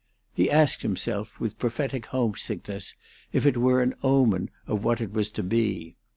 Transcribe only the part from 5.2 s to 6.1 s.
to be.